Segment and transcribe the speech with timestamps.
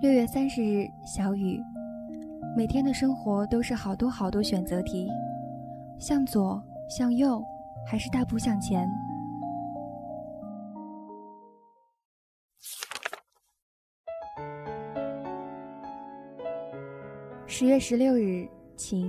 [0.00, 1.62] 六月三十日，小雨。
[2.56, 5.06] 每天的生活都是好多好多选择题，
[5.98, 6.58] 向左，
[6.88, 7.44] 向右，
[7.86, 8.88] 还是大步向前？
[17.46, 18.48] 十月十六日，
[18.78, 19.06] 晴。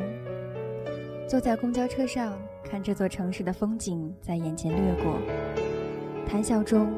[1.26, 5.18] 坐在公交车上，看这座城市的风景在眼前掠过，
[6.28, 6.92] 谈笑中，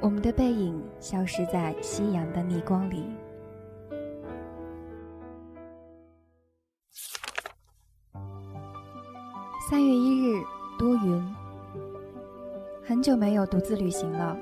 [0.00, 3.04] 我们的背影消失在夕阳的逆光里。
[9.70, 10.44] 三月一日，
[10.78, 11.34] 多云。
[12.86, 14.36] 很久没有独自旅行了，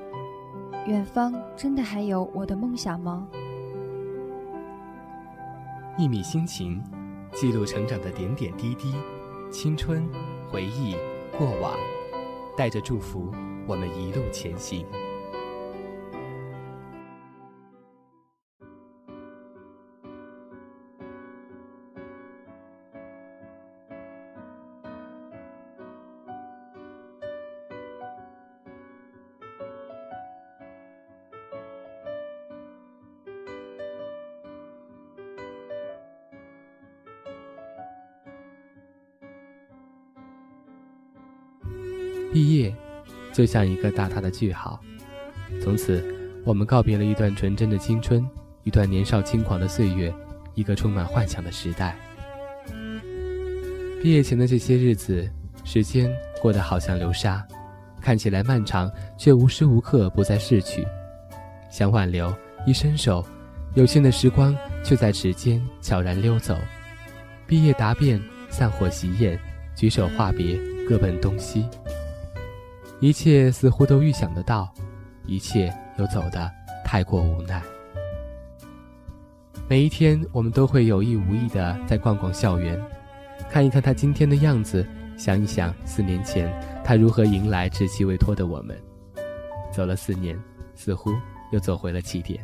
[0.85, 3.25] 远方真的还有我的梦想吗？
[5.97, 6.83] 一米心情，
[7.31, 8.93] 记录成长的点点滴滴，
[9.49, 10.05] 青春
[10.51, 10.97] 回忆
[11.37, 11.73] 过往，
[12.57, 13.31] 带着祝福，
[13.65, 14.85] 我们一路前行。
[43.33, 44.79] 就像一个大大的句号。
[45.61, 46.03] 从此，
[46.45, 48.25] 我们告别了一段纯真的青春，
[48.63, 50.13] 一段年少轻狂的岁月，
[50.53, 51.97] 一个充满幻想的时代。
[54.01, 55.29] 毕业前的这些日子，
[55.63, 56.11] 时间
[56.41, 57.45] 过得好像流沙，
[58.01, 60.85] 看起来漫长，却无时无刻不在逝去。
[61.69, 62.33] 想挽留，
[62.65, 63.25] 一伸手，
[63.75, 66.57] 有限的时光却在指尖悄然溜走。
[67.47, 69.39] 毕业答辩，散伙喜宴，
[69.75, 71.65] 举手话别，各奔东西。
[73.03, 74.73] 一切似乎都预想得到，
[75.25, 76.49] 一切又走得
[76.85, 77.61] 太过无奈。
[79.67, 82.81] 每一天，我们都会有意无意的在逛逛校园，
[83.49, 86.49] 看一看他今天的样子，想一想四年前
[86.81, 88.81] 他如何迎来稚气未脱的我们。
[89.69, 90.41] 走了四年，
[90.73, 91.11] 似乎
[91.51, 92.39] 又走回了起点。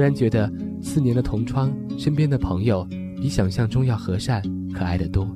[0.00, 0.50] 突然觉得，
[0.80, 2.88] 四年的同窗，身边的朋友
[3.20, 5.28] 比想象中要和善、可爱的多。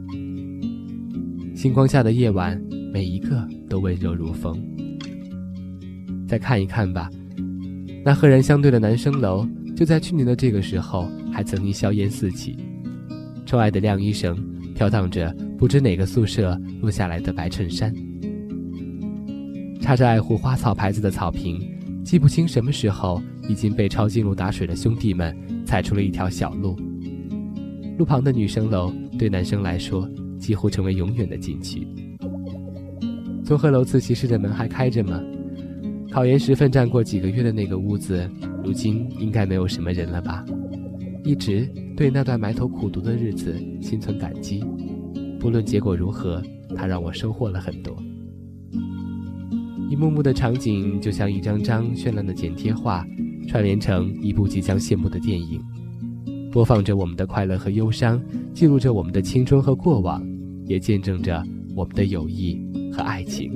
[1.54, 2.58] 星光下的夜晚，
[2.91, 4.58] 每一个都温柔如风。
[6.26, 7.10] 再看一看吧，
[8.03, 12.56] 那赫然相对的男生楼，就在去年的这个时候，还曾因硝烟四起。
[13.44, 14.34] 窗外的晾衣绳，
[14.74, 17.94] 飘荡着不知哪个宿舍落下来的白衬衫。
[19.82, 21.60] 插着爱护花草牌子的草坪，
[22.04, 23.20] 记不清什么时候。
[23.47, 26.75] 已经被抄近路打水的兄弟们踩出了一条小路。
[27.98, 31.87] 路旁的女生楼对男生来说几乎成为永远的禁区。
[33.44, 35.22] 综合楼自习室的门还开着吗？
[36.10, 38.26] 考研时奋战过几个月的那个屋子，
[38.65, 40.42] 如今应该没有什么人了吧？
[41.22, 44.65] 一直对那段埋头苦读的日子心存感激，
[45.38, 46.42] 不论结果如何，
[46.75, 47.94] 它让我收获了很多。
[49.91, 53.06] 一幕幕的场景就像一张张绚烂的剪贴画。
[53.47, 55.62] 串联成一部即将谢幕的电影，
[56.50, 58.19] 播放着我们的快乐和忧伤，
[58.55, 60.27] 记录着我们的青春和过往，
[60.67, 61.45] 也见证着
[61.77, 62.59] 我们的友谊
[62.91, 63.53] 和爱情。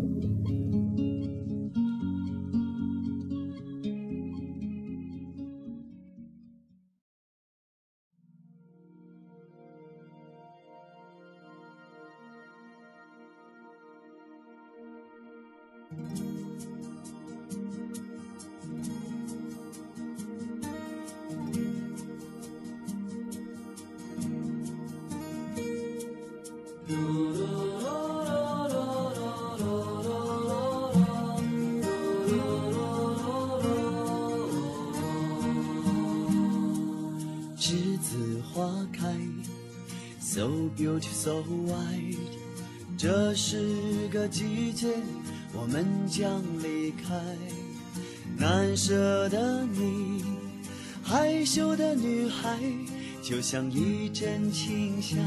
[53.28, 55.18] 就像一阵清香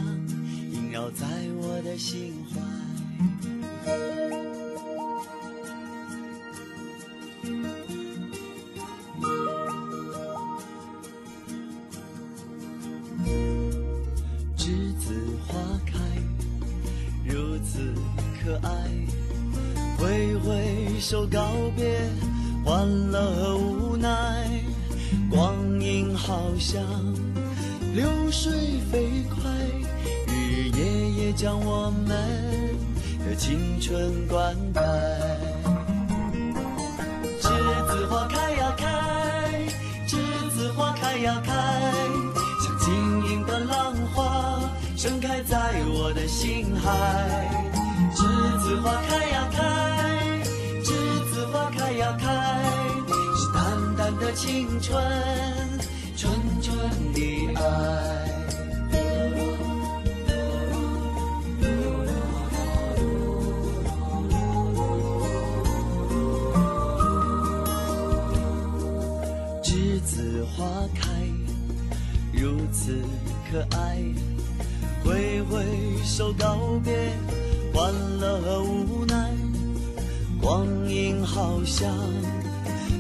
[0.74, 1.24] 萦绕在
[1.56, 2.60] 我的心怀。
[14.58, 15.14] 栀子
[15.46, 16.00] 花开
[17.24, 17.94] 如此
[18.44, 18.90] 可爱
[20.00, 21.40] 挥挥手告
[21.76, 22.02] 别
[22.66, 24.50] 欢乐和无奈
[25.30, 27.11] 光阴好像
[28.32, 29.52] 水飞快，
[30.26, 32.08] 日日夜夜将我们
[33.28, 34.82] 的青春灌溉。
[37.42, 37.50] 栀
[37.88, 39.68] 子花开呀开，
[40.08, 40.16] 栀
[40.52, 41.52] 子花开呀开，
[42.64, 42.94] 像晶
[43.30, 44.62] 莹的浪花
[44.96, 46.90] 盛开在我的心海。
[48.16, 48.24] 栀
[48.60, 49.60] 子花开呀开，
[50.82, 50.94] 栀
[51.34, 52.64] 子花开呀开，
[53.36, 55.04] 是淡淡的青春，
[81.42, 81.92] 好像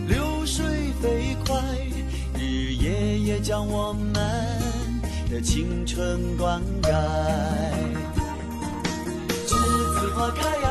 [0.08, 0.66] 流水
[1.00, 1.62] 飞快，
[2.40, 4.12] 日日夜夜将我们
[5.30, 6.90] 的青春灌溉。
[9.46, 10.71] 栀子花开呀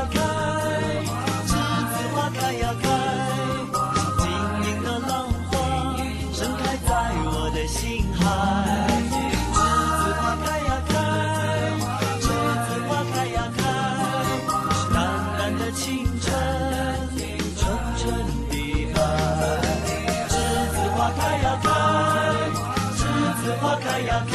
[21.63, 21.69] 开，
[22.97, 23.01] 栀
[23.43, 24.35] 子花开呀开，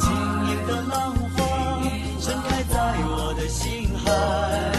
[0.00, 0.04] 晶
[0.48, 1.38] 莹的浪花
[2.20, 4.75] 盛开在我的心海。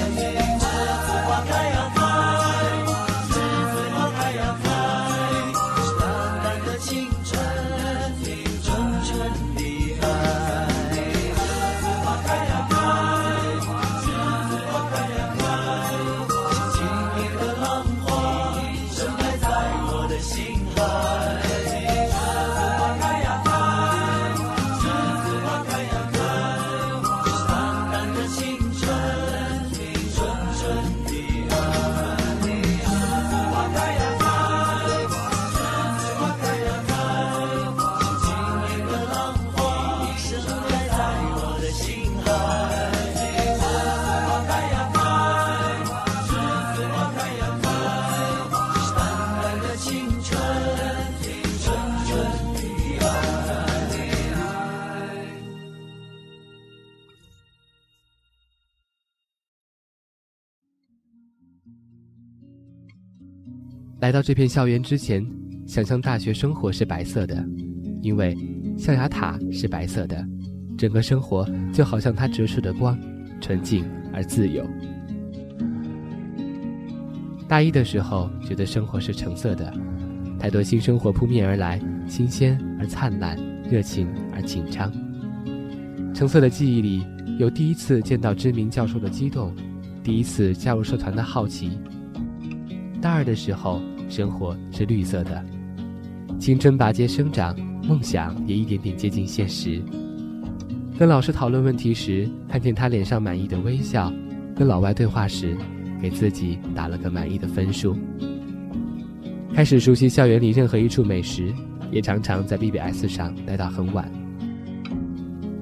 [64.00, 65.26] 来到这片校园之前，
[65.66, 67.44] 想象大学生活是白色的，
[68.04, 68.38] 因为
[68.78, 70.24] 象牙塔是白色的，
[70.78, 72.96] 整个生活就好像它折射的光，
[73.42, 73.84] 纯净
[74.14, 74.64] 而自由。
[77.48, 79.74] 大一的时候，觉得生活是橙色的，
[80.40, 83.36] 太多新生活扑面而来，新鲜而灿烂，
[83.68, 84.92] 热情而紧张。
[86.14, 87.04] 橙色的记忆里
[87.40, 89.56] 有第一次见到知名教授的激动，
[90.04, 91.80] 第一次加入社团的好奇。
[93.08, 95.42] 大二的时候，生活是绿色的，
[96.38, 99.82] 青春拔节生长，梦想也一点点接近现实。
[101.00, 104.12] 跟老师讨论问题时，看见他脸上满意的微笑；
[104.58, 105.56] 跟老外对话时，
[106.02, 107.96] 给自己打了个满意的分数。
[109.54, 111.54] 开始熟悉校园里任何一处美食，
[111.90, 114.12] 也常常在 BBS 上待到很晚。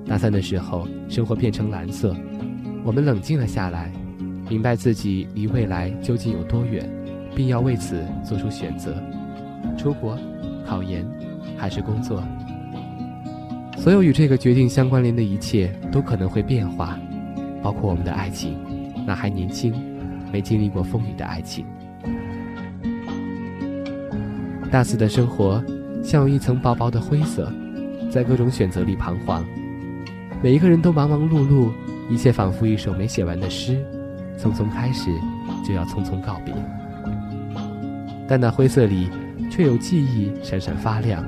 [0.07, 2.15] 大三的时候，生活变成蓝色，
[2.83, 3.93] 我们冷静了下来，
[4.49, 6.89] 明白自己离未来究竟有多远。
[7.35, 8.95] 并要为此做出选择：
[9.77, 10.17] 出国、
[10.65, 11.05] 考研，
[11.57, 12.23] 还是工作？
[13.77, 16.97] 所有与这个决定相关联的一切都可能会变化，
[17.61, 18.57] 包括我们的爱情，
[19.05, 19.73] 那还年轻、
[20.31, 21.65] 没经历过风雨的爱情。
[24.71, 25.63] 大四的生活
[26.03, 27.51] 像有一层薄薄的灰色，
[28.09, 29.45] 在各种选择里彷徨。
[30.41, 31.69] 每一个人都忙忙碌碌，
[32.09, 33.85] 一切仿佛一首没写完的诗，
[34.37, 35.11] 匆匆开始，
[35.65, 36.53] 就要匆匆告别。
[38.27, 39.09] 但那灰色里，
[39.51, 41.23] 却有记忆闪闪发亮。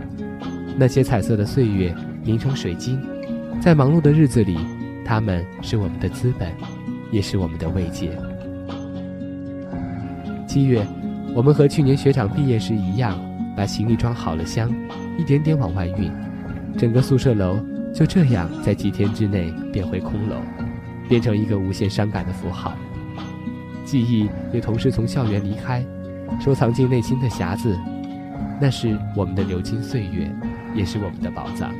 [0.77, 2.99] 那些彩色的岁月凝成水晶，
[3.61, 4.57] 在忙碌的日子里，
[5.03, 6.51] 它们是我们的资本，
[7.11, 8.11] 也是我们的慰藉。
[10.47, 10.85] 七月，
[11.33, 13.19] 我们和去年学长毕业时一样，
[13.55, 14.71] 把行李装好了箱，
[15.17, 16.11] 一点点往外运。
[16.77, 17.59] 整个宿舍楼
[17.93, 20.35] 就这样在几天之内变回空楼，
[21.09, 22.73] 变成一个无限伤感的符号。
[23.83, 25.83] 记忆也同时从校园离开。
[26.39, 27.77] 收藏进内心的匣子，
[28.59, 30.31] 那是我们的流金岁月，
[30.75, 31.73] 也是我们的宝藏。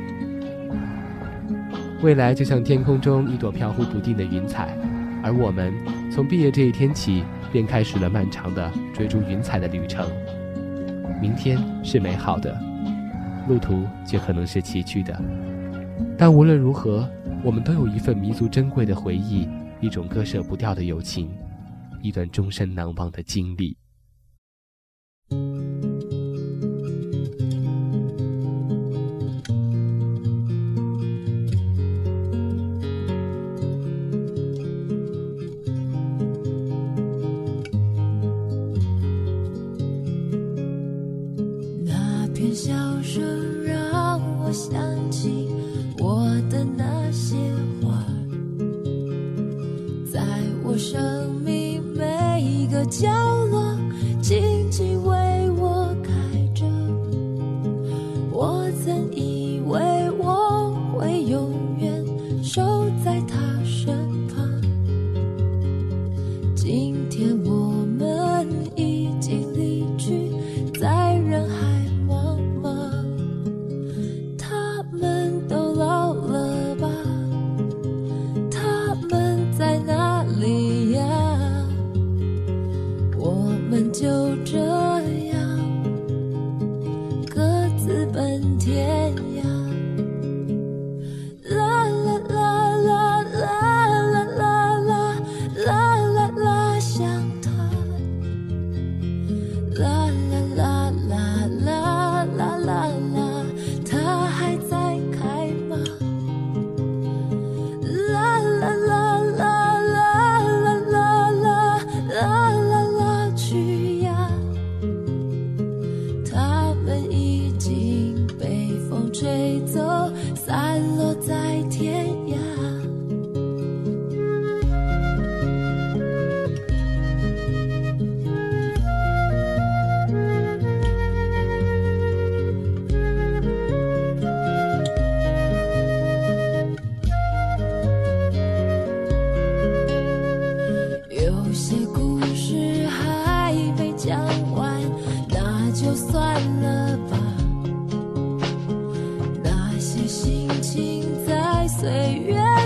[2.02, 4.76] 未来就像天空中一朵飘忽不定的云彩，
[5.22, 5.74] 而我们
[6.10, 10.08] 从毕业这一天起，便开始了漫长的追逐云彩的旅程。
[11.20, 12.56] 明天是美好的，
[13.48, 15.20] 路途却可能是崎岖的。
[16.16, 17.08] 但无论如何，
[17.42, 19.48] 我们都有一份弥足珍贵的回忆，
[19.80, 21.28] 一种割舍不掉的友情，
[22.00, 23.76] 一段终身难忘的经历。
[44.48, 44.97] 我想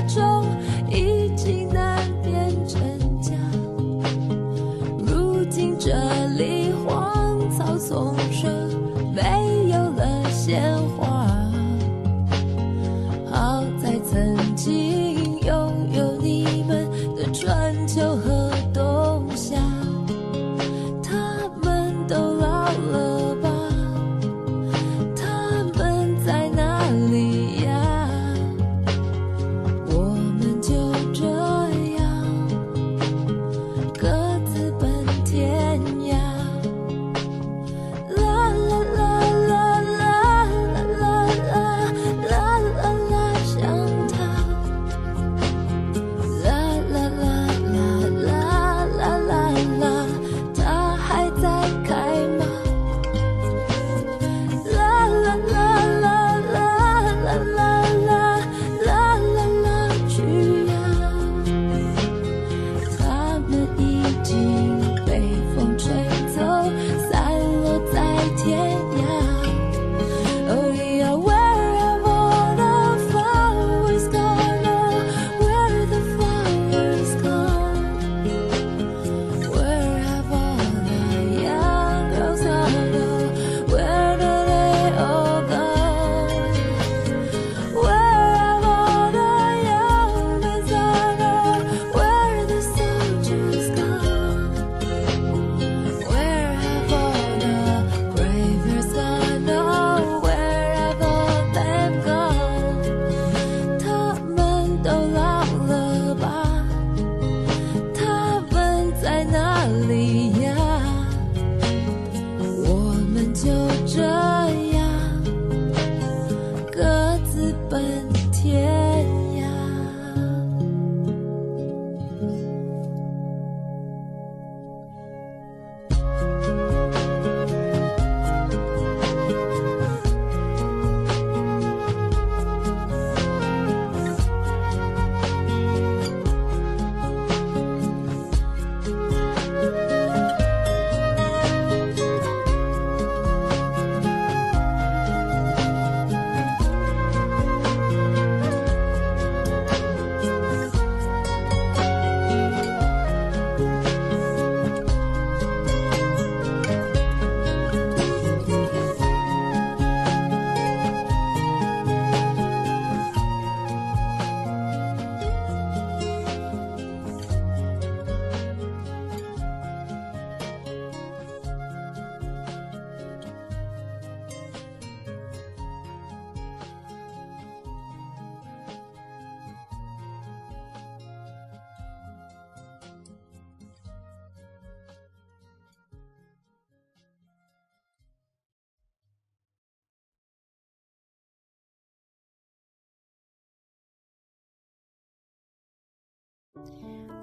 [0.09, 0.62] 中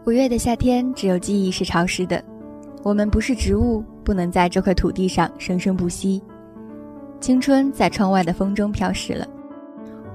[0.05, 2.23] 五月的夏天，只有记忆是潮湿的。
[2.83, 6.21] 我们不是植物，不能在这块土地上生生不息。
[7.19, 9.27] 青春在窗外的风中飘逝了，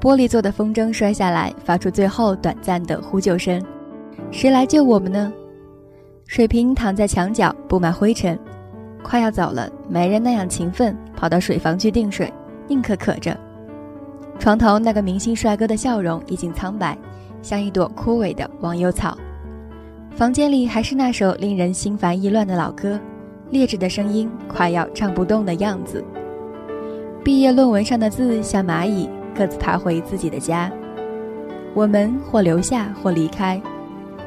[0.00, 3.62] 玻璃做的风筝摔下来，发出最后短暂的呼救声。
[4.30, 5.32] 谁来救我们呢？
[6.26, 8.38] 水瓶躺在墙角，布满灰尘。
[9.02, 12.32] 快要走了，没人那样勤奋，跑到水房去订水，
[12.66, 13.38] 宁可渴着。
[14.38, 16.96] 床头那个明星帅哥的笑容已经苍白，
[17.44, 19.16] 像一朵枯萎的忘忧草。
[20.16, 22.98] 房间里还是那首令人心烦意乱的老歌，
[23.50, 26.02] 劣质的声音快要唱不动的样子。
[27.22, 30.72] 毕业论文上的字像蚂蚁，各自爬回自己的家。
[31.74, 33.60] 我们或留下，或离开。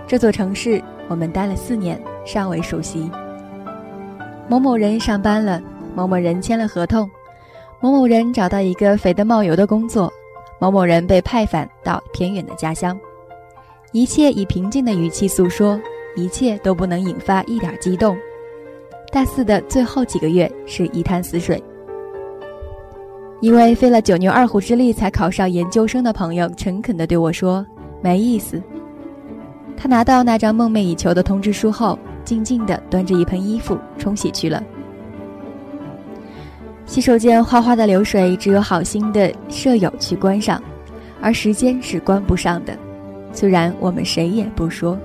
[0.05, 3.09] 这座城市，我们待了四年，尚未熟悉。
[4.47, 5.61] 某某人上班了，
[5.95, 7.09] 某某人签了合同，
[7.79, 10.11] 某某人找到一个肥得冒油的工作，
[10.59, 12.99] 某某人被派返到偏远的家乡。
[13.91, 15.79] 一切以平静的语气诉说，
[16.15, 18.17] 一切都不能引发一点激动。
[19.11, 21.63] 大四的最后几个月是一潭死水。
[23.39, 27.65] 一位费了九牛二虎之力才考上研究生的朋友，诚恳地对我说
[28.01, 28.61] ：“没意思。”
[29.77, 34.61] 他拿到那张梦寐以求的通知书后，静静地端着一盆衣服冲洗去了。
[36.87, 40.59] 洗手间哗哗的流水，只有好心的舍友去关上，
[41.21, 42.75] 而时间是关不上的。
[43.33, 44.97] 虽然我们谁也不说。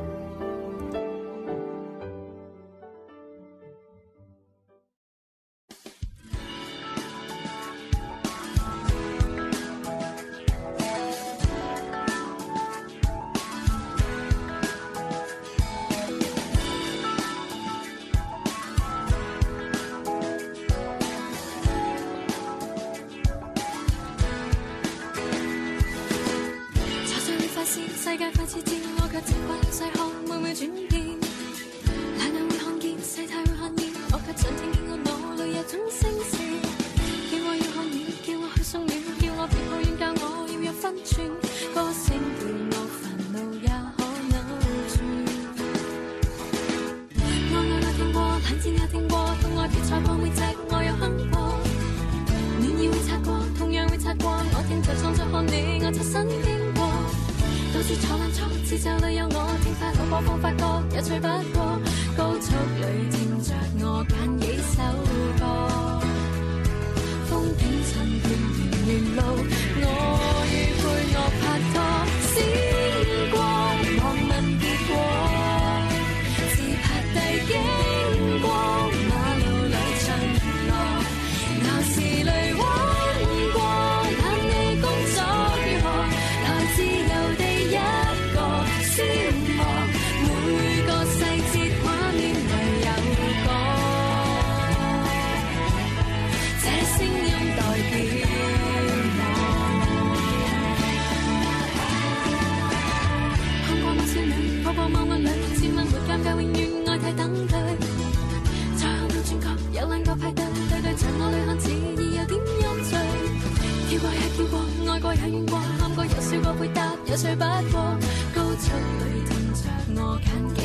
[117.13, 117.95] 一岁不过，
[118.35, 118.73] 高速
[119.05, 119.69] 里停着
[120.01, 120.62] 我。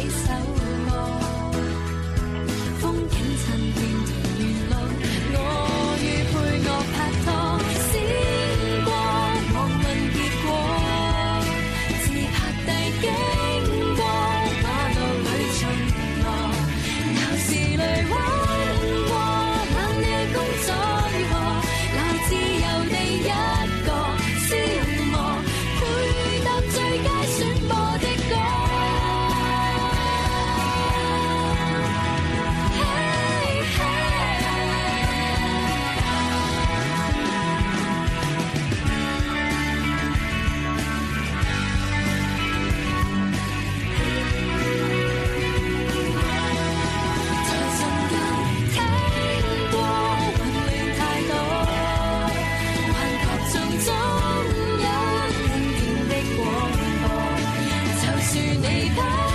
[58.77, 59.26] take us.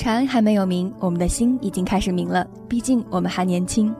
[0.00, 2.46] 蝉还没有鸣，我们的心已经开始鸣了。
[2.66, 3.94] 毕竟我们还年轻。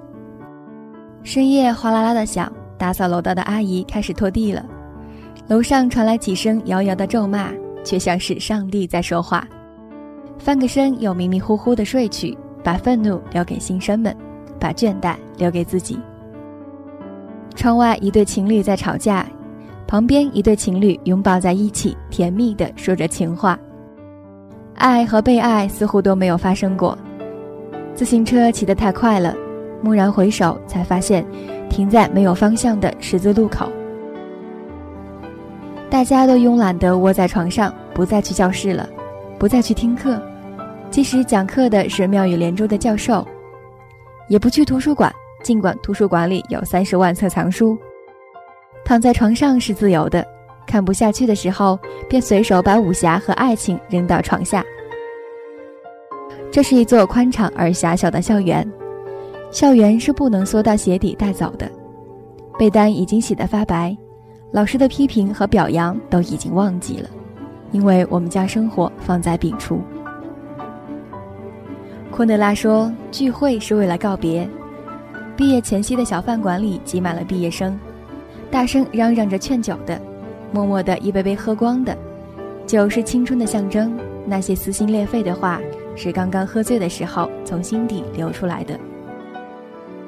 [1.22, 4.64] 深夜哗啦啦的响，打扫楼道的阿姨开始拖地了。
[5.46, 7.52] 楼上传来几声遥遥的咒骂，
[7.84, 9.46] 却像是上帝在说话。
[10.38, 12.34] 翻个身又迷迷糊糊的睡去，
[12.64, 14.16] 把愤怒留给新生们，
[14.58, 15.98] 把倦怠留给自己。
[17.54, 19.28] 窗外一对情侣在吵架，
[19.86, 23.58] 旁边一对情侣拥抱在一起，甜蜜的说着情话。
[24.80, 26.96] 爱和被爱似乎都没有发生过。
[27.94, 29.36] 自行车骑得太快了，
[29.82, 31.22] 蓦然回首，才发现
[31.68, 33.70] 停在没有方向的十字路口。
[35.90, 38.88] 大家都慵懒地窝在床上，不再去教室了，
[39.38, 40.18] 不再去听课，
[40.90, 43.26] 即使讲课的是妙语连珠的教授，
[44.28, 45.12] 也不去图书馆，
[45.42, 47.76] 尽管图书馆里有三十万册藏书。
[48.82, 50.26] 躺在床上是自由的。
[50.70, 51.76] 看不下去的时候，
[52.08, 54.64] 便随手把武侠和爱情扔到床下。
[56.48, 58.64] 这是一座宽敞而狭小的校园，
[59.50, 61.68] 校园是不能缩到鞋底带走的。
[62.56, 63.96] 被单已经洗得发白，
[64.52, 67.10] 老师的批评和表扬都已经忘记了，
[67.72, 69.80] 因为我们将生活放在笔处。
[72.12, 74.48] 昆德拉说：“聚会是为了告别。”
[75.36, 77.76] 毕业前夕的小饭馆里挤满了毕业生，
[78.52, 80.00] 大声嚷嚷着劝酒的。
[80.52, 81.96] 默默的一杯杯喝光的，
[82.66, 83.96] 酒是青春的象征。
[84.26, 85.60] 那些撕心裂肺的话，
[85.96, 88.78] 是刚刚喝醉的时候从心底流出来的。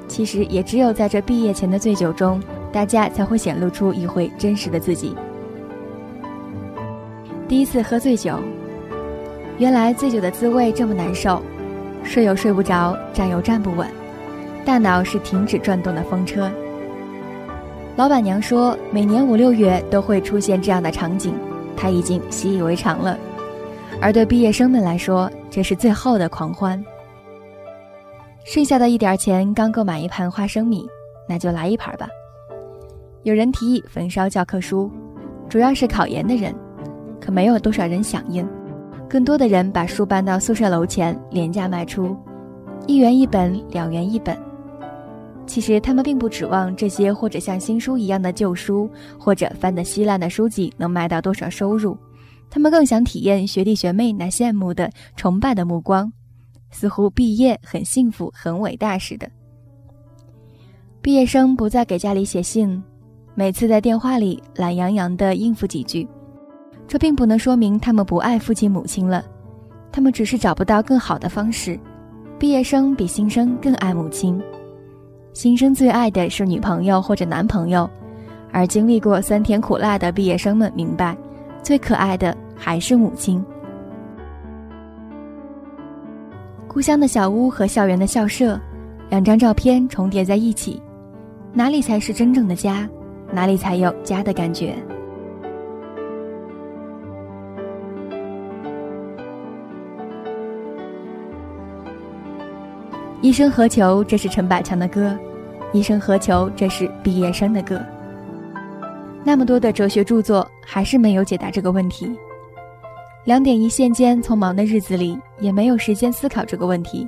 [0.07, 5.15] 其实也只有在这毕业前的醉酒中，大家才会显露出一回真实的自己。
[7.47, 8.37] 第一次喝醉酒，
[9.57, 11.41] 原来醉酒的滋味这么难受，
[12.03, 13.87] 睡又睡不着，站又站不稳，
[14.63, 16.51] 大脑是停止转动的风车。
[17.95, 21.31] 老板娘说，每年五六月都会出现这样的场景，
[21.77, 23.15] 她已经习以为常了。
[24.01, 26.83] 而对毕业生们来说，这是最后的狂欢。
[28.45, 30.87] 剩下的一点钱刚够买一盘花生米，
[31.29, 32.07] 那就来一盘吧。
[33.21, 34.91] 有人提议焚烧教科书，
[35.47, 36.53] 主要是考研的人，
[37.21, 38.45] 可没有多少人响应。
[39.07, 42.17] 更多的人把书搬到宿舍楼前廉价卖出，
[42.87, 44.35] 一元一本，两元一本。
[45.45, 51.97] 其实他们并不指望这些或者像新书一样的旧书，或者翻得稀烂的书籍能卖到多少收入，
[52.49, 56.11] 他们更想体验学弟学妹那羡慕的、崇拜的目光，
[56.71, 59.29] 似乎毕业很幸福、很伟大似的。
[61.01, 62.81] 毕业生不再给家里写信，
[63.35, 66.07] 每次在电话里懒洋洋地应付几句，
[66.87, 69.25] 这并不能说明他们不爱父亲母亲了，
[69.91, 71.77] 他们只是找不到更好的方式。
[72.39, 74.41] 毕业生比新生更爱母亲。
[75.33, 77.89] 新生最爱的是女朋友或者男朋友，
[78.51, 81.17] 而经历过酸甜苦辣的毕业生们明白，
[81.63, 83.43] 最可爱的还是母亲。
[86.67, 88.59] 故乡的小屋和校园的校舍，
[89.09, 90.79] 两张照片重叠在一起，
[91.51, 92.87] 哪里才是真正的家？
[93.31, 94.75] 哪里才有家的感觉？
[103.23, 104.03] 一生何求？
[104.03, 105.17] 这是陈百强的歌。
[105.71, 106.51] 一生何求？
[106.57, 107.81] 这是毕业生的歌。
[109.23, 112.13] 那么多的哲学著作，还是没有解答这个问题。
[113.23, 117.07] 两点一线间，匆忙的日子里，也没有时间思考这个问题。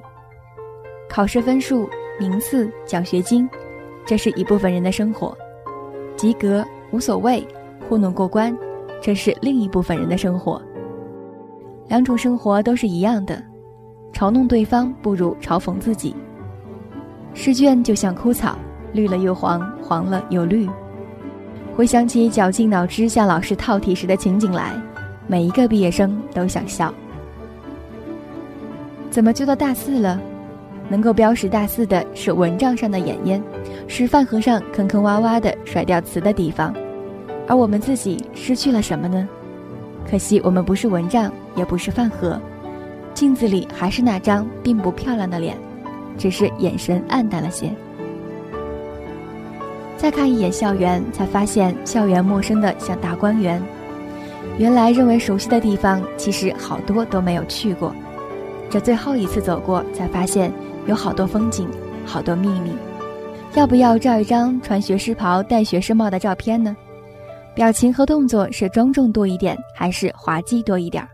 [1.10, 3.49] 考试分数、名次、奖学金，
[4.06, 5.38] 这是一部分人的生活。
[6.15, 7.45] 及格无所谓，
[7.89, 8.58] 糊弄过关，
[9.01, 10.62] 这是另一部分人的生活。
[11.89, 13.43] 两种生活都是一样的。
[14.15, 16.15] 嘲弄对方不如嘲讽自己。
[17.34, 18.58] 试卷就像枯草，
[18.93, 20.69] 绿了又黄，黄了又绿。
[21.75, 24.71] 回想起绞尽脑汁向老师套题时的情景来，
[25.28, 26.93] 每一个毕业生都想笑。
[29.12, 30.17] 怎么就到大四了？
[30.88, 33.43] 能够标识大四的是蚊帐上的眼烟，
[33.86, 36.73] 是饭盒上坑坑洼洼的甩掉词的地方，
[37.49, 39.28] 而我们自己失去了什么呢？
[40.10, 42.39] 可惜我们不是蚊帐，也不是饭盒。
[43.15, 45.58] 镜子里还是那张并不漂亮的脸，
[46.17, 47.71] 只是眼神暗淡了些。
[49.97, 53.60] 再看一眼校园，才发现校园陌生的像大观园。
[54.60, 57.95] 原来认为熟悉的地方，其实好多都没有去过。
[58.69, 60.51] 这最后一次走过，才发现
[60.86, 61.67] 有好多风景，
[62.06, 62.71] 好多秘密。
[63.54, 66.75] 要不要照一张穿学士袍、戴学士帽的照片呢？
[67.56, 71.08] 表情和动作是庄重多一点，还是滑稽多一点？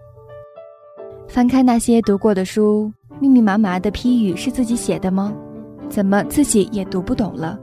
[1.31, 2.91] 翻开那些读过的书，
[3.21, 5.33] 密密麻麻的批语是自己写的吗？
[5.87, 7.57] 怎么自己也读不懂了？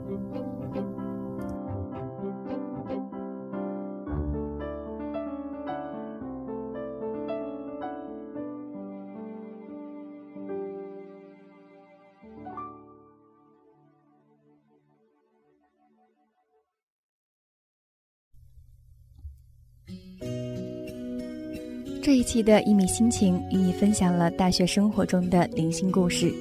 [22.09, 26.33] 这一期的一米心情与你分享了大学生活中的零星故事，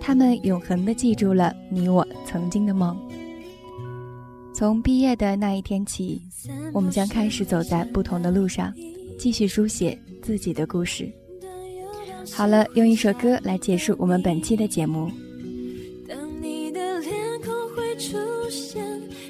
[0.00, 2.98] 他们永恒的记住了你我曾经的梦。
[4.52, 6.20] 从毕业的那一天起，
[6.72, 8.74] 我们将开始走在不同的路上，
[9.16, 11.08] 继续书写自己的故事。
[12.32, 15.08] 好了，用一首歌来结束我们本期的节目。
[16.08, 17.12] 当你的脸
[17.44, 18.18] 孔会出
[18.50, 18.82] 现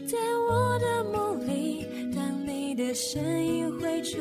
[0.07, 0.17] 在
[0.51, 1.85] 我的梦里，
[2.17, 4.17] 当你的声音会出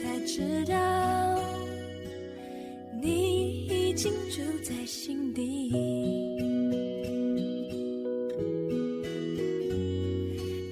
[0.00, 0.74] 才知道
[3.02, 5.70] 你已经住在心底。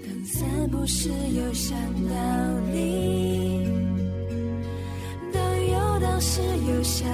[0.03, 3.67] 当散步时又想到你，
[5.31, 7.07] 当游荡时又想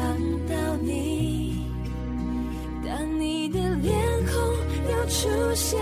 [0.47, 1.57] 到你，
[2.87, 3.93] 当你的脸
[4.27, 4.35] 孔
[4.89, 5.81] 又出现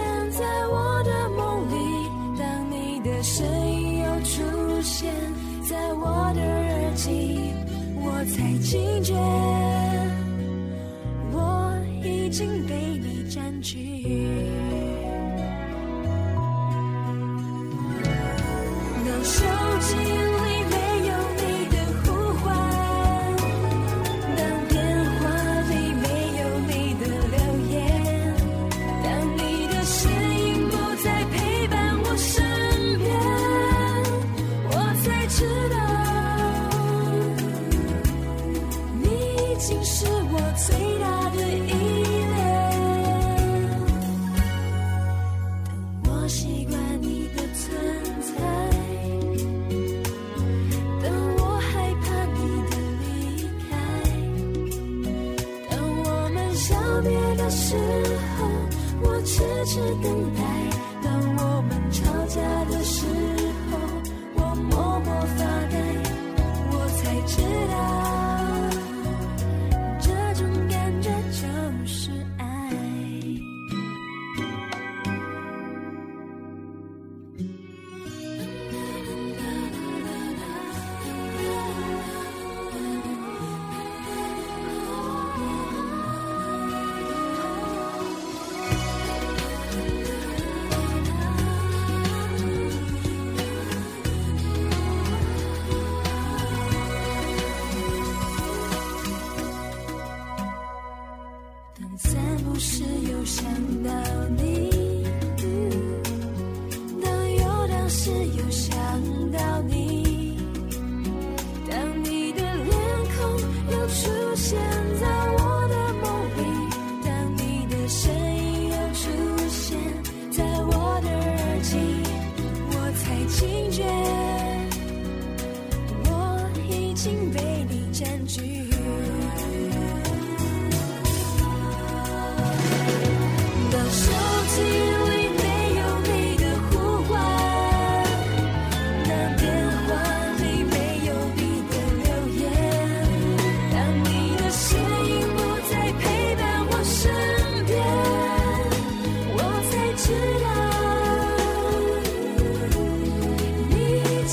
[8.22, 9.12] 我才惊觉
[11.32, 13.76] 我已经被你占据。
[19.04, 19.42] 当手
[19.80, 20.06] 机里
[20.70, 20.76] 没
[21.08, 22.06] 有你的呼
[22.38, 22.46] 唤，
[24.36, 24.78] 当电
[25.18, 25.20] 话
[25.68, 26.06] 里没
[26.38, 27.36] 有你的留
[27.72, 27.74] 言，
[29.02, 29.98] 当你的身
[30.46, 31.34] 影不再陪
[31.66, 32.38] 伴我身
[33.00, 33.10] 边，
[34.70, 34.70] 我
[35.02, 35.74] 才知道，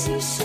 [0.08, 0.39] 你已